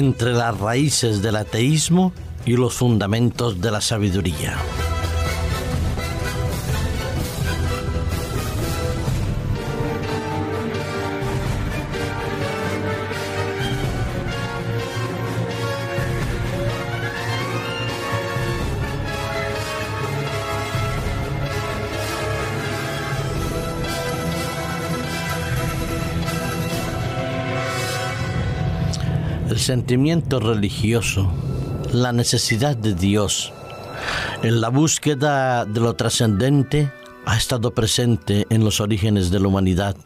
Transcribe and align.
entre 0.00 0.32
las 0.32 0.58
raíces 0.58 1.20
del 1.20 1.36
ateísmo 1.36 2.12
y 2.46 2.56
los 2.56 2.74
fundamentos 2.74 3.60
de 3.60 3.70
la 3.70 3.82
sabiduría. 3.82 4.56
El 29.50 29.58
sentimiento 29.58 30.38
religioso, 30.38 31.28
la 31.92 32.12
necesidad 32.12 32.76
de 32.76 32.94
Dios, 32.94 33.52
en 34.44 34.60
la 34.60 34.68
búsqueda 34.68 35.64
de 35.64 35.80
lo 35.80 35.94
trascendente 35.94 36.92
ha 37.26 37.36
estado 37.36 37.72
presente 37.72 38.46
en 38.48 38.62
los 38.62 38.80
orígenes 38.80 39.32
de 39.32 39.40
la 39.40 39.48
humanidad. 39.48 39.96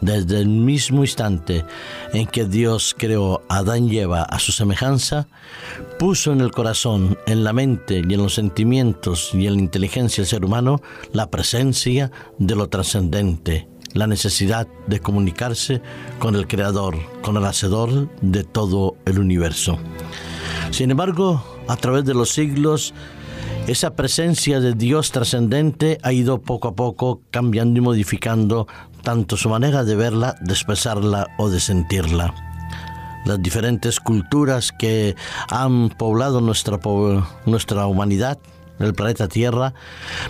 Desde 0.00 0.40
el 0.40 0.48
mismo 0.48 1.04
instante 1.04 1.64
en 2.12 2.26
que 2.26 2.44
Dios 2.44 2.96
creó 2.98 3.42
a 3.48 3.58
Adán 3.58 3.88
y 3.88 3.98
Eva 3.98 4.24
a 4.24 4.40
su 4.40 4.50
semejanza, 4.50 5.28
puso 6.00 6.32
en 6.32 6.40
el 6.40 6.50
corazón, 6.50 7.16
en 7.26 7.44
la 7.44 7.52
mente 7.52 8.02
y 8.04 8.14
en 8.14 8.20
los 8.20 8.34
sentimientos 8.34 9.30
y 9.32 9.46
en 9.46 9.54
la 9.54 9.60
inteligencia 9.60 10.22
del 10.22 10.28
ser 10.28 10.44
humano 10.44 10.82
la 11.12 11.30
presencia 11.30 12.10
de 12.36 12.56
lo 12.56 12.68
trascendente, 12.68 13.68
la 13.94 14.06
necesidad 14.06 14.66
de 14.86 15.00
comunicarse 15.00 15.82
con 16.18 16.34
el 16.36 16.46
Creador, 16.46 16.96
con 17.22 17.36
el 17.36 17.44
Hacedor 17.44 18.08
de 18.20 18.44
todo 18.44 18.96
el 19.04 19.18
universo. 19.18 19.78
Sin 20.70 20.90
embargo, 20.90 21.44
a 21.68 21.76
través 21.76 22.04
de 22.04 22.14
los 22.14 22.30
siglos, 22.30 22.94
esa 23.66 23.94
presencia 23.94 24.60
de 24.60 24.74
Dios 24.74 25.12
trascendente 25.12 25.98
ha 26.02 26.12
ido 26.12 26.40
poco 26.40 26.68
a 26.68 26.74
poco 26.74 27.20
cambiando 27.30 27.78
y 27.78 27.82
modificando 27.82 28.66
tanto 29.02 29.36
su 29.36 29.48
manera 29.48 29.84
de 29.84 29.94
verla, 29.94 30.36
de 30.40 30.52
expresarla 30.52 31.28
o 31.38 31.48
de 31.48 31.60
sentirla. 31.60 32.34
Las 33.24 33.40
diferentes 33.40 34.00
culturas 34.00 34.72
que 34.72 35.14
han 35.48 35.90
poblado 35.90 36.40
nuestra, 36.40 36.80
nuestra 37.46 37.86
humanidad, 37.86 38.38
el 38.86 38.94
planeta 38.94 39.28
Tierra, 39.28 39.74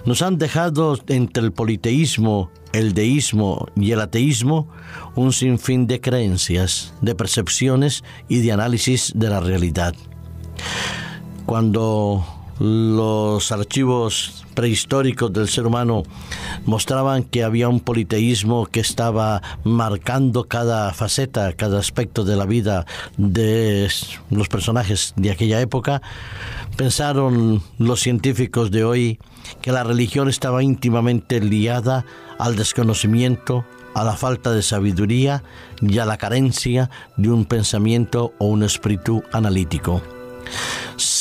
nos 0.04 0.22
han 0.22 0.38
dejado 0.38 0.98
entre 1.08 1.44
el 1.44 1.52
politeísmo, 1.52 2.50
el 2.72 2.94
deísmo 2.94 3.66
y 3.76 3.92
el 3.92 4.00
ateísmo 4.00 4.68
un 5.14 5.32
sinfín 5.32 5.86
de 5.86 6.00
creencias, 6.00 6.94
de 7.00 7.14
percepciones 7.14 8.04
y 8.28 8.40
de 8.40 8.52
análisis 8.52 9.12
de 9.14 9.28
la 9.28 9.40
realidad. 9.40 9.94
Cuando 11.46 12.24
los 12.62 13.50
archivos 13.50 14.44
prehistóricos 14.54 15.32
del 15.32 15.48
ser 15.48 15.66
humano 15.66 16.04
mostraban 16.64 17.24
que 17.24 17.42
había 17.42 17.68
un 17.68 17.80
politeísmo 17.80 18.66
que 18.66 18.78
estaba 18.78 19.42
marcando 19.64 20.44
cada 20.44 20.94
faceta, 20.94 21.54
cada 21.54 21.80
aspecto 21.80 22.22
de 22.22 22.36
la 22.36 22.46
vida 22.46 22.86
de 23.16 23.90
los 24.30 24.46
personajes 24.46 25.12
de 25.16 25.32
aquella 25.32 25.60
época, 25.60 26.02
pensaron 26.76 27.64
los 27.78 28.00
científicos 28.00 28.70
de 28.70 28.84
hoy 28.84 29.18
que 29.60 29.72
la 29.72 29.82
religión 29.82 30.28
estaba 30.28 30.62
íntimamente 30.62 31.40
liada 31.40 32.04
al 32.38 32.54
desconocimiento, 32.54 33.64
a 33.94 34.04
la 34.04 34.12
falta 34.12 34.52
de 34.52 34.62
sabiduría 34.62 35.42
y 35.80 35.98
a 35.98 36.04
la 36.04 36.16
carencia 36.16 36.90
de 37.16 37.28
un 37.28 37.44
pensamiento 37.44 38.34
o 38.38 38.46
un 38.46 38.62
espíritu 38.62 39.24
analítico 39.32 40.00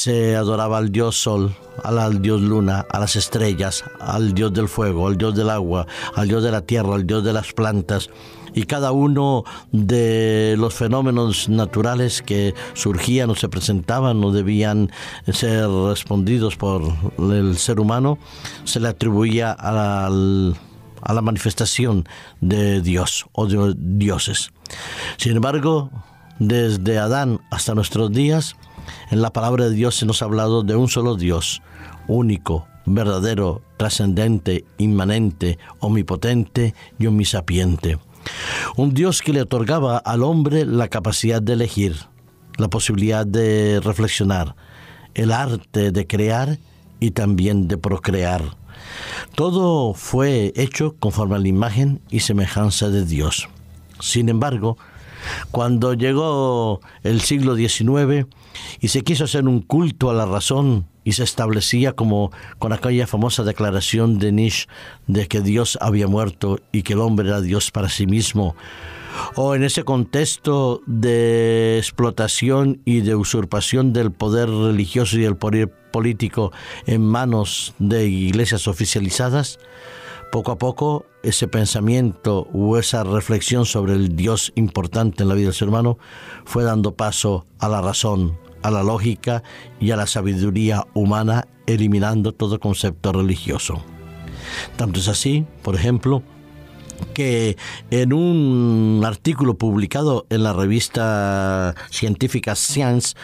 se 0.02 0.36
adoraba 0.36 0.80
al 0.80 0.92
dios 0.92 1.16
sol, 1.16 1.56
al 1.84 2.24
dios 2.24 2.42
luna, 2.42 2.88
a 2.90 3.00
las 3.00 3.16
estrellas, 3.16 3.84
al 4.00 4.34
dios 4.34 4.52
del 4.52 4.68
fuego, 4.68 5.08
al 5.08 5.16
dios 5.16 5.36
del 5.36 5.52
agua, 5.52 5.86
al 6.16 6.28
dios 6.28 6.42
de 6.42 6.50
la 6.50 6.62
tierra, 6.62 6.96
al 6.96 7.06
dios 7.06 7.24
de 7.24 7.34
las 7.34 7.54
plantas. 7.54 8.10
Y 8.56 8.64
cada 8.64 8.94
uno 8.94 9.44
de 9.72 10.56
los 10.58 10.74
fenómenos 10.74 11.50
naturales 11.50 12.24
que 12.24 12.56
surgían 12.74 13.30
o 13.30 13.36
se 13.36 13.48
presentaban 13.48 14.24
o 14.24 14.32
debían 14.32 14.90
ser 15.32 15.70
respondidos 15.70 16.56
por 16.56 16.82
el 17.20 17.56
ser 17.60 17.80
humano, 17.80 18.18
se 18.64 18.80
le 18.80 18.88
atribuía 18.88 19.52
a 19.52 20.10
la 20.10 21.22
manifestación 21.22 22.08
de 22.40 22.82
Dios 22.82 23.28
o 23.34 23.46
de 23.46 23.76
dioses. 23.78 24.52
Sin 25.18 25.36
embargo, 25.36 25.92
desde 26.40 26.98
Adán 26.98 27.40
hasta 27.52 27.76
nuestros 27.76 28.12
días, 28.12 28.56
en 29.10 29.22
la 29.22 29.32
palabra 29.32 29.66
de 29.66 29.76
Dios 29.76 29.96
se 29.96 30.06
nos 30.06 30.22
ha 30.22 30.26
hablado 30.26 30.64
de 30.64 30.76
un 30.76 30.88
solo 30.88 31.16
Dios, 31.16 31.62
único, 32.08 32.68
verdadero, 32.86 33.62
trascendente, 33.78 34.66
inmanente, 34.78 35.58
omnipotente 35.80 36.74
y 37.00 37.08
omnisapiente. 37.08 37.98
Un 38.76 38.94
Dios 38.94 39.22
que 39.22 39.34
le 39.34 39.42
otorgaba 39.42 39.98
al 39.98 40.24
hombre 40.24 40.66
la 40.66 40.88
capacidad 40.88 41.42
de 41.42 41.54
elegir, 41.54 41.96
la 42.58 42.70
posibilidad 42.70 43.26
de 43.26 43.80
reflexionar, 43.84 44.56
el 45.14 45.32
arte 45.32 45.92
de 45.92 46.08
crear 46.08 46.60
y 47.00 47.12
también 47.12 47.68
de 47.68 47.78
procrear. 47.78 48.56
Todo 49.36 49.94
fue 49.94 50.54
hecho 50.56 50.96
conforme 51.00 51.36
a 51.36 51.40
la 51.40 51.48
imagen 51.48 52.02
y 52.10 52.22
semejanza 52.22 52.90
de 52.90 53.06
Dios. 53.06 53.50
Sin 54.00 54.30
embargo, 54.30 54.78
cuando 55.52 55.94
llegó 55.94 56.82
el 57.04 57.22
siglo 57.22 57.56
XIX 57.56 58.28
y 58.80 58.88
se 58.90 59.04
quiso 59.04 59.24
hacer 59.24 59.48
un 59.48 59.62
culto 59.62 60.10
a 60.10 60.14
la 60.14 60.26
razón 60.26 60.86
y 61.04 61.14
se 61.14 61.24
establecía 61.24 61.94
como 61.94 62.32
con 62.60 62.74
aquella 62.74 63.08
famosa 63.08 63.44
declaración 63.44 64.20
de 64.20 64.32
Nietzsche 64.32 64.68
de 65.08 65.28
que 65.28 65.42
Dios 65.42 65.78
había 65.82 66.08
muerto 66.08 66.60
y 66.72 66.84
que 66.84 66.94
el 66.94 67.00
hombre 67.00 67.28
era 67.28 67.42
Dios 67.42 67.72
para 67.72 67.90
sí 67.90 68.06
mismo, 68.06 68.56
o 69.36 69.56
en 69.56 69.64
ese 69.64 69.84
contexto 69.84 70.82
de 70.86 71.78
explotación 71.78 72.82
y 72.86 73.02
de 73.02 73.16
usurpación 73.16 73.94
del 73.94 74.12
poder 74.12 74.50
religioso 74.50 75.20
y 75.20 75.26
el 75.26 75.36
poder 75.36 75.70
político 75.92 76.52
en 76.86 77.06
manos 77.06 77.74
de 77.80 78.08
iglesias 78.08 78.68
oficializadas, 78.68 79.60
poco 80.32 80.52
a 80.52 80.58
poco 80.58 81.06
ese 81.24 81.48
pensamiento 81.48 82.48
o 82.54 82.78
esa 82.78 83.04
reflexión 83.04 83.66
sobre 83.66 83.94
el 83.94 84.16
Dios 84.16 84.54
importante 84.56 85.24
en 85.24 85.30
la 85.30 85.36
vida 85.36 85.48
del 85.48 85.54
ser 85.54 85.68
humano 85.68 85.98
fue 86.46 86.64
dando 86.64 86.96
paso 86.96 87.46
a 87.60 87.68
la 87.68 87.82
razón, 87.82 88.38
a 88.64 88.72
la 88.72 88.84
lógica 88.84 89.44
y 89.80 89.92
a 89.92 89.96
la 89.96 90.08
sabiduría 90.08 90.86
humana, 90.94 91.48
eliminando 91.66 92.34
todo 92.34 92.60
concepto 92.60 93.12
religioso. 93.14 93.84
Tanto 94.76 95.00
es 95.00 95.08
así, 95.08 95.46
por 95.62 95.76
ejemplo, 95.76 96.24
que 97.14 97.58
en 97.90 98.14
un 98.14 99.02
artículo 99.06 99.56
publicado 99.56 100.26
en 100.30 100.44
la 100.44 100.54
revista 100.54 101.76
científica 101.90 102.56
Science 102.56 103.16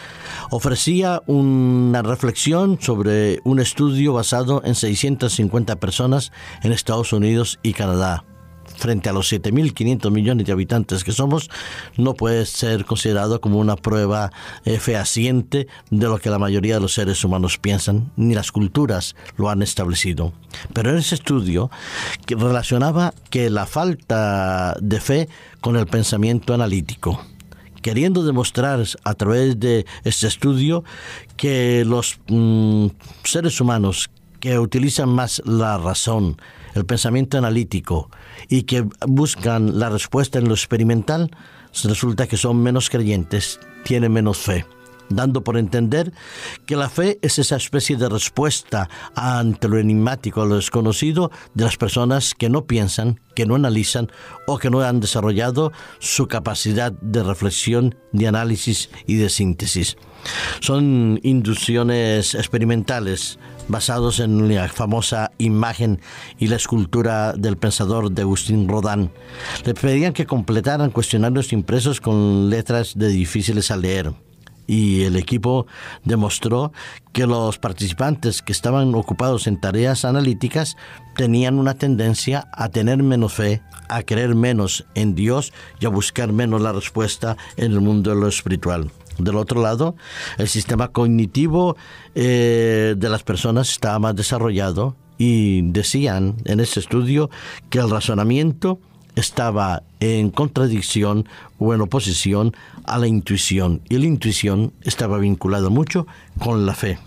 ofrecía 0.50 1.22
una 1.26 2.02
reflexión 2.02 2.78
sobre 2.80 3.40
un 3.44 3.60
estudio 3.60 4.12
basado 4.12 4.62
en 4.64 4.74
650 4.74 5.76
personas 5.76 6.32
en 6.62 6.72
Estados 6.72 7.12
Unidos 7.12 7.58
y 7.62 7.72
Canadá 7.72 8.24
frente 8.78 9.08
a 9.08 9.12
los 9.12 9.30
7.500 9.30 10.10
millones 10.10 10.46
de 10.46 10.52
habitantes 10.52 11.04
que 11.04 11.12
somos, 11.12 11.50
no 11.96 12.14
puede 12.14 12.46
ser 12.46 12.84
considerado 12.84 13.40
como 13.40 13.58
una 13.58 13.76
prueba 13.76 14.32
eh, 14.64 14.78
fehaciente 14.78 15.66
de 15.90 16.06
lo 16.06 16.18
que 16.18 16.30
la 16.30 16.38
mayoría 16.38 16.74
de 16.74 16.80
los 16.80 16.94
seres 16.94 17.24
humanos 17.24 17.58
piensan, 17.58 18.10
ni 18.16 18.34
las 18.34 18.52
culturas 18.52 19.16
lo 19.36 19.50
han 19.50 19.62
establecido. 19.62 20.32
Pero 20.72 20.90
en 20.90 20.96
ese 20.96 21.16
estudio 21.16 21.70
que 22.26 22.36
relacionaba 22.36 23.12
que 23.30 23.50
la 23.50 23.66
falta 23.66 24.76
de 24.80 25.00
fe 25.00 25.28
con 25.60 25.76
el 25.76 25.86
pensamiento 25.86 26.54
analítico 26.54 27.20
queriendo 27.82 28.24
demostrar 28.24 28.84
a 29.04 29.14
través 29.14 29.58
de 29.60 29.86
este 30.04 30.26
estudio 30.26 30.84
que 31.36 31.84
los 31.86 32.18
mm, 32.28 32.88
seres 33.24 33.60
humanos 33.60 34.10
que 34.40 34.58
utilizan 34.58 35.08
más 35.08 35.42
la 35.44 35.78
razón, 35.78 36.40
el 36.74 36.84
pensamiento 36.86 37.38
analítico 37.38 38.10
y 38.48 38.62
que 38.62 38.86
buscan 39.06 39.78
la 39.78 39.88
respuesta 39.88 40.38
en 40.38 40.48
lo 40.48 40.54
experimental, 40.54 41.30
resulta 41.84 42.26
que 42.26 42.36
son 42.36 42.62
menos 42.62 42.90
creyentes, 42.90 43.60
tienen 43.84 44.12
menos 44.12 44.38
fe 44.38 44.64
dando 45.08 45.44
por 45.44 45.56
entender 45.56 46.12
que 46.66 46.76
la 46.76 46.88
fe 46.88 47.18
es 47.22 47.38
esa 47.38 47.56
especie 47.56 47.96
de 47.96 48.08
respuesta 48.08 48.88
ante 49.14 49.68
lo 49.68 49.78
enigmático, 49.78 50.44
lo 50.44 50.56
desconocido 50.56 51.30
de 51.54 51.64
las 51.64 51.76
personas 51.76 52.34
que 52.34 52.48
no 52.48 52.66
piensan, 52.66 53.20
que 53.34 53.46
no 53.46 53.54
analizan 53.54 54.10
o 54.46 54.58
que 54.58 54.70
no 54.70 54.80
han 54.80 55.00
desarrollado 55.00 55.72
su 55.98 56.26
capacidad 56.26 56.92
de 56.92 57.22
reflexión, 57.22 57.94
de 58.12 58.28
análisis 58.28 58.90
y 59.06 59.16
de 59.16 59.28
síntesis. 59.28 59.96
Son 60.60 61.20
inducciones 61.22 62.34
experimentales 62.34 63.38
basados 63.68 64.18
en 64.18 64.52
la 64.52 64.68
famosa 64.68 65.30
imagen 65.38 66.00
y 66.38 66.48
la 66.48 66.56
escultura 66.56 67.34
del 67.34 67.56
pensador 67.56 68.10
de 68.10 68.22
Agustín 68.22 68.68
Rodin. 68.68 69.10
Le 69.64 69.74
pedían 69.74 70.12
que 70.12 70.26
completaran 70.26 70.90
cuestionarios 70.90 71.52
impresos 71.52 72.00
con 72.00 72.50
letras 72.50 72.94
de 72.96 73.08
difíciles 73.08 73.70
a 73.70 73.76
leer. 73.76 74.12
Y 74.68 75.04
el 75.04 75.16
equipo 75.16 75.66
demostró 76.04 76.72
que 77.12 77.26
los 77.26 77.58
participantes 77.58 78.42
que 78.42 78.52
estaban 78.52 78.94
ocupados 78.94 79.48
en 79.48 79.60
tareas 79.60 80.04
analíticas 80.04 80.76
tenían 81.16 81.58
una 81.58 81.74
tendencia 81.74 82.46
a 82.52 82.68
tener 82.68 83.02
menos 83.02 83.32
fe, 83.32 83.62
a 83.88 84.02
creer 84.02 84.36
menos 84.36 84.86
en 84.94 85.16
Dios 85.16 85.52
y 85.80 85.86
a 85.86 85.88
buscar 85.88 86.32
menos 86.32 86.60
la 86.60 86.72
respuesta 86.72 87.36
en 87.56 87.72
el 87.72 87.80
mundo 87.80 88.10
de 88.10 88.20
lo 88.20 88.28
espiritual. 88.28 88.92
Del 89.18 89.36
otro 89.36 89.60
lado, 89.60 89.96
el 90.36 90.48
sistema 90.48 90.88
cognitivo 90.88 91.76
eh, 92.14 92.94
de 92.96 93.08
las 93.08 93.24
personas 93.24 93.70
estaba 93.70 93.98
más 93.98 94.14
desarrollado 94.14 94.94
y 95.16 95.62
decían 95.72 96.36
en 96.44 96.60
ese 96.60 96.78
estudio 96.78 97.30
que 97.70 97.78
el 97.78 97.90
razonamiento 97.90 98.78
estaba 99.18 99.82
en 100.00 100.30
contradicción 100.30 101.28
o 101.58 101.74
en 101.74 101.80
oposición 101.80 102.54
a 102.84 102.98
la 102.98 103.08
intuición 103.08 103.82
y 103.88 103.98
la 103.98 104.06
intuición 104.06 104.72
estaba 104.82 105.18
vinculada 105.18 105.70
mucho 105.70 106.06
con 106.38 106.66
la 106.66 106.74
fe. 106.74 106.98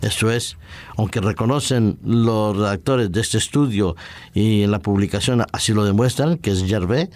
Eso 0.00 0.32
es, 0.32 0.56
aunque 0.96 1.20
reconocen 1.20 1.96
los 2.04 2.56
redactores 2.56 3.12
de 3.12 3.20
este 3.20 3.38
estudio 3.38 3.94
y 4.34 4.62
en 4.62 4.72
la 4.72 4.80
publicación 4.80 5.44
así 5.52 5.72
lo 5.72 5.84
demuestran, 5.84 6.38
que 6.38 6.50
es 6.50 6.64
Gervais, 6.64 7.08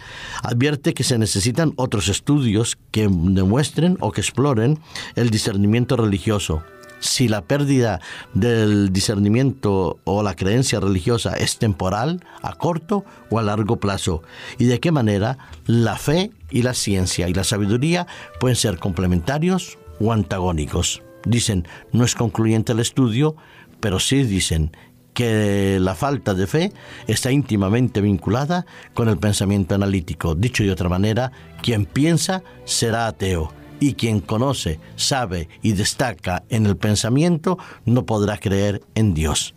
advierte 0.44 0.94
que 0.94 1.02
se 1.02 1.18
necesitan 1.18 1.72
otros 1.74 2.06
estudios 2.06 2.78
que 2.92 3.08
demuestren 3.10 3.96
o 3.98 4.12
que 4.12 4.20
exploren 4.20 4.78
el 5.16 5.30
discernimiento 5.30 5.96
religioso, 5.96 6.62
si 7.00 7.28
la 7.28 7.42
pérdida 7.42 8.00
del 8.34 8.92
discernimiento 8.92 9.98
o 10.04 10.22
la 10.22 10.34
creencia 10.34 10.80
religiosa 10.80 11.34
es 11.34 11.58
temporal, 11.58 12.24
a 12.42 12.54
corto 12.54 13.04
o 13.30 13.38
a 13.38 13.42
largo 13.42 13.76
plazo, 13.76 14.22
y 14.58 14.64
de 14.66 14.80
qué 14.80 14.92
manera 14.92 15.38
la 15.66 15.96
fe 15.96 16.30
y 16.50 16.62
la 16.62 16.74
ciencia 16.74 17.28
y 17.28 17.34
la 17.34 17.44
sabiduría 17.44 18.06
pueden 18.40 18.56
ser 18.56 18.78
complementarios 18.78 19.78
o 20.00 20.12
antagónicos. 20.12 21.02
Dicen, 21.24 21.66
no 21.92 22.04
es 22.04 22.14
concluyente 22.14 22.72
el 22.72 22.80
estudio, 22.80 23.36
pero 23.80 23.98
sí 23.98 24.22
dicen 24.22 24.70
que 25.12 25.78
la 25.80 25.94
falta 25.94 26.34
de 26.34 26.46
fe 26.46 26.72
está 27.06 27.32
íntimamente 27.32 28.02
vinculada 28.02 28.66
con 28.92 29.08
el 29.08 29.16
pensamiento 29.16 29.74
analítico. 29.74 30.34
Dicho 30.34 30.62
de 30.62 30.70
otra 30.70 30.90
manera, 30.90 31.32
quien 31.62 31.86
piensa 31.86 32.42
será 32.64 33.06
ateo 33.06 33.50
y 33.80 33.94
quien 33.94 34.20
conoce, 34.20 34.80
sabe 34.96 35.48
y 35.62 35.72
destaca 35.72 36.44
en 36.48 36.66
el 36.66 36.76
pensamiento 36.76 37.58
no 37.84 38.06
podrá 38.06 38.38
creer 38.38 38.82
en 38.94 39.14
Dios. 39.14 39.54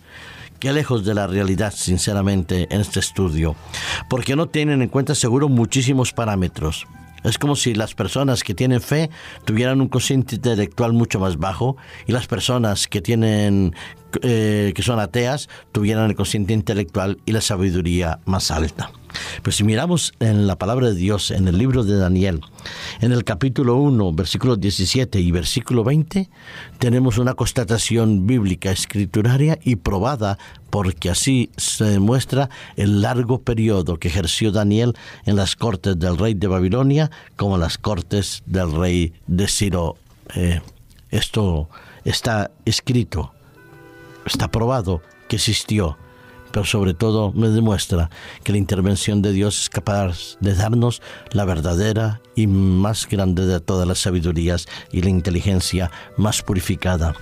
Qué 0.60 0.74
lejos 0.74 1.06
de 1.06 1.14
la 1.14 1.26
realidad, 1.26 1.74
sinceramente, 1.74 2.68
en 2.70 2.82
este 2.82 3.00
estudio, 3.00 3.56
porque 4.10 4.36
no 4.36 4.48
tienen 4.48 4.82
en 4.82 4.90
cuenta 4.90 5.16
seguro 5.16 5.48
muchísimos 5.48 6.12
parámetros. 6.12 6.86
Es 7.24 7.38
como 7.38 7.56
si 7.56 7.74
las 7.74 7.96
personas 7.96 8.44
que 8.44 8.54
tienen 8.54 8.82
fe 8.82 9.10
tuvieran 9.46 9.82
un 9.82 9.88
cociente 9.88 10.36
intelectual 10.36 10.94
mucho 10.94 11.20
más 11.20 11.38
bajo 11.38 11.78
y 12.08 12.12
las 12.12 12.28
personas 12.28 12.88
que 12.88 13.02
tienen 13.02 13.76
eh, 14.22 14.72
que 14.76 14.82
son 14.82 15.00
ateas 15.00 15.50
tuvieran 15.72 16.10
el 16.10 16.16
cociente 16.16 16.54
intelectual 16.54 17.20
y 17.26 17.32
la 17.32 17.42
sabiduría 17.42 18.20
más 18.26 18.52
alta. 18.52 18.92
Pero 19.42 19.52
si 19.52 19.64
miramos 19.64 20.14
en 20.20 20.48
la 20.48 20.58
palabra 20.58 20.88
de 20.88 20.96
Dios, 20.96 21.32
en 21.32 21.48
el 21.48 21.58
libro 21.58 21.84
de 21.84 21.98
Daniel, 21.98 22.42
en 23.02 23.12
el 23.12 23.24
capítulo 23.24 23.76
1, 23.78 24.14
versículos 24.14 24.60
17 24.60 25.20
y 25.20 25.32
versículo 25.32 25.84
20, 25.84 26.30
tenemos 26.78 27.18
una 27.18 27.34
constatación 27.34 28.28
bíblica 28.28 28.72
escrituraria 28.72 29.60
y 29.64 29.78
probada 29.78 30.38
porque 30.70 31.10
así 31.10 31.50
se 31.58 31.86
demuestra 31.86 32.50
el 32.76 33.02
largo 33.02 33.42
periodo 33.42 33.98
que 33.98 34.08
ejerció 34.08 34.52
Daniel 34.52 34.96
en 35.26 35.36
las 35.36 35.56
cortes 35.56 35.98
del 35.98 36.18
rey 36.18 36.34
de 36.34 36.48
Babilonia 36.48 37.12
como 37.36 37.56
en 37.56 37.62
las 37.62 37.78
cortes 37.78 38.44
del 38.46 38.72
rey 38.72 39.14
de 39.28 39.48
Ciro. 39.48 39.98
Eh, 40.36 40.62
esto 41.10 41.70
está 42.04 42.52
escrito, 42.66 43.34
está 44.26 44.50
probado 44.50 45.02
que 45.28 45.38
existió 45.38 45.98
pero 46.52 46.66
sobre 46.66 46.94
todo 46.94 47.32
me 47.34 47.50
demuestra 47.50 48.10
que 48.44 48.52
la 48.52 48.58
intervención 48.58 49.22
de 49.22 49.32
Dios 49.32 49.62
es 49.64 49.70
capaz 49.70 50.38
de 50.40 50.56
darnos 50.56 51.02
la 51.32 51.46
verdadera 51.46 52.22
y 52.36 52.48
más 52.48 53.08
grande 53.08 53.46
de 53.46 53.60
todas 53.60 53.88
las 53.88 54.00
sabidurías 54.00 54.68
y 54.92 55.02
la 55.02 55.10
inteligencia 55.10 55.92
más 56.18 56.42
purificada. 56.42 57.14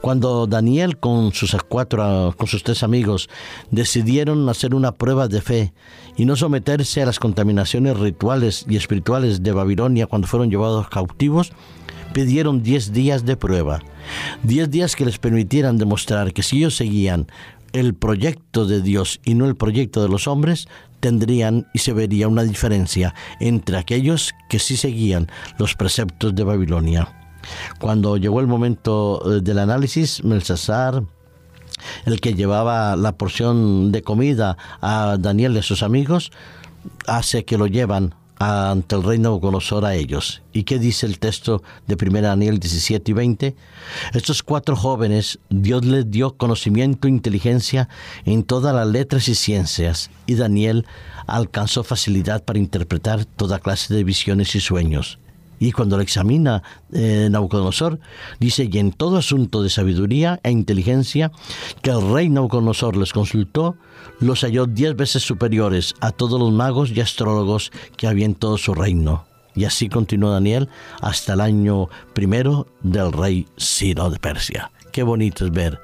Cuando 0.00 0.46
Daniel 0.46 0.98
con 0.98 1.32
sus 1.32 1.54
cuatro, 1.68 2.34
con 2.36 2.46
sus 2.46 2.62
tres 2.62 2.82
amigos 2.82 3.28
decidieron 3.70 4.48
hacer 4.48 4.74
una 4.74 4.92
prueba 4.92 5.28
de 5.28 5.40
fe 5.40 5.72
y 6.16 6.24
no 6.24 6.36
someterse 6.36 7.02
a 7.02 7.06
las 7.06 7.18
contaminaciones 7.18 7.98
rituales 7.98 8.64
y 8.68 8.76
espirituales 8.76 9.42
de 9.42 9.52
Babilonia 9.52 10.06
cuando 10.06 10.28
fueron 10.28 10.50
llevados 10.50 10.88
cautivos, 10.88 11.52
pidieron 12.12 12.62
diez 12.62 12.92
días 12.92 13.24
de 13.24 13.36
prueba, 13.36 13.80
diez 14.42 14.70
días 14.70 14.96
que 14.96 15.04
les 15.04 15.18
permitieran 15.18 15.78
demostrar 15.78 16.32
que 16.32 16.42
si 16.42 16.58
ellos 16.58 16.76
seguían 16.76 17.26
el 17.72 17.94
proyecto 17.94 18.66
de 18.66 18.82
Dios 18.82 19.20
y 19.24 19.34
no 19.34 19.46
el 19.46 19.56
proyecto 19.56 20.02
de 20.02 20.08
los 20.08 20.26
hombres, 20.26 20.68
tendrían 21.00 21.66
y 21.74 21.80
se 21.80 21.92
vería 21.92 22.28
una 22.28 22.44
diferencia 22.44 23.14
entre 23.40 23.76
aquellos 23.76 24.32
que 24.48 24.58
sí 24.58 24.76
seguían 24.76 25.28
los 25.58 25.74
preceptos 25.74 26.34
de 26.34 26.44
Babilonia. 26.44 27.08
Cuando 27.80 28.16
llegó 28.16 28.40
el 28.40 28.46
momento 28.46 29.20
eh, 29.24 29.40
del 29.40 29.58
análisis, 29.58 30.22
Melsasar, 30.22 31.02
el 32.06 32.20
que 32.20 32.34
llevaba 32.34 32.94
la 32.96 33.12
porción 33.16 33.90
de 33.90 34.02
comida 34.02 34.56
a 34.80 35.16
Daniel 35.18 35.54
y 35.54 35.58
a 35.58 35.62
sus 35.62 35.82
amigos, 35.82 36.30
hace 37.06 37.44
que 37.44 37.58
lo 37.58 37.66
llevan 37.66 38.14
ante 38.42 38.96
el 38.96 39.04
reino 39.04 39.30
Nabucodonosor 39.30 39.84
a 39.84 39.94
ellos. 39.94 40.42
¿Y 40.52 40.64
qué 40.64 40.80
dice 40.80 41.06
el 41.06 41.20
texto 41.20 41.62
de 41.86 41.96
1 42.00 42.22
Daniel 42.22 42.58
17 42.58 43.10
y 43.10 43.14
20? 43.14 43.56
Estos 44.14 44.42
cuatro 44.42 44.74
jóvenes, 44.74 45.38
Dios 45.48 45.84
les 45.84 46.10
dio 46.10 46.36
conocimiento 46.36 47.06
e 47.06 47.10
inteligencia 47.10 47.88
en 48.24 48.42
todas 48.42 48.74
las 48.74 48.88
letras 48.88 49.28
y 49.28 49.36
ciencias, 49.36 50.10
y 50.26 50.34
Daniel 50.34 50.86
alcanzó 51.26 51.84
facilidad 51.84 52.42
para 52.42 52.58
interpretar 52.58 53.24
toda 53.24 53.60
clase 53.60 53.94
de 53.94 54.02
visiones 54.02 54.54
y 54.56 54.60
sueños. 54.60 55.20
Y 55.62 55.70
cuando 55.70 55.96
lo 55.96 56.02
examina 56.02 56.64
eh, 56.92 57.28
Nabucodonosor, 57.30 58.00
dice, 58.40 58.68
y 58.68 58.78
en 58.78 58.90
todo 58.90 59.16
asunto 59.16 59.62
de 59.62 59.70
sabiduría 59.70 60.40
e 60.42 60.50
inteligencia 60.50 61.30
que 61.82 61.90
el 61.90 62.12
rey 62.12 62.28
Nabucodonosor 62.28 62.96
les 62.96 63.12
consultó, 63.12 63.76
los 64.18 64.40
halló 64.40 64.66
diez 64.66 64.96
veces 64.96 65.22
superiores 65.22 65.94
a 66.00 66.10
todos 66.10 66.40
los 66.40 66.50
magos 66.50 66.90
y 66.90 67.00
astrólogos 67.00 67.70
que 67.96 68.08
había 68.08 68.26
en 68.26 68.34
todo 68.34 68.58
su 68.58 68.74
reino. 68.74 69.24
Y 69.54 69.62
así 69.62 69.88
continuó 69.88 70.32
Daniel 70.32 70.68
hasta 71.00 71.34
el 71.34 71.40
año 71.40 71.88
primero 72.12 72.66
del 72.82 73.12
rey 73.12 73.46
Ciro 73.56 74.10
de 74.10 74.18
Persia. 74.18 74.72
Qué 74.90 75.04
bonito 75.04 75.44
es 75.44 75.52
ver 75.52 75.80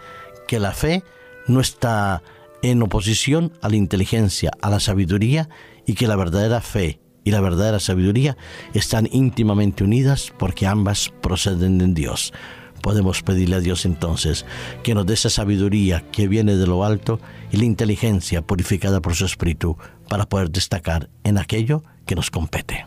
que 0.49 0.59
la 0.59 0.73
fe 0.73 1.05
no 1.47 1.61
está 1.61 2.25
en 2.63 2.83
oposición 2.83 3.53
a 3.63 3.69
la 3.69 3.77
inteligencia, 3.77 4.51
a 4.61 4.71
la 4.71 4.81
sabiduría, 4.81 5.49
y 5.87 5.95
que 5.95 6.09
la 6.09 6.17
verdadera 6.17 6.61
fe 6.61 6.99
y 7.29 7.31
la 7.31 7.43
verdadera 7.43 7.79
sabiduría 7.79 8.39
están 8.73 9.07
íntimamente 9.13 9.85
unidas 9.85 10.33
porque 10.39 10.67
ambas 10.67 11.13
proceden 11.21 11.77
de 11.77 11.89
Dios. 11.89 12.33
Podemos 12.81 13.23
pedirle 13.23 13.57
a 13.57 13.61
Dios 13.61 13.85
entonces 13.85 14.47
que 14.83 14.95
nos 14.95 15.05
dé 15.05 15.13
esa 15.13 15.29
sabiduría 15.29 16.03
que 16.11 16.27
viene 16.27 16.57
de 16.57 16.67
lo 16.67 16.85
alto 16.85 17.21
y 17.53 17.59
la 17.59 17.67
inteligencia 17.67 18.41
purificada 18.41 19.03
por 19.03 19.15
su 19.15 19.27
Espíritu 19.27 19.77
para 20.09 20.27
poder 20.27 20.51
destacar 20.51 21.11
en 21.23 21.37
aquello 21.37 21.85
que 22.07 22.15
nos 22.15 22.31
compete. 22.31 22.87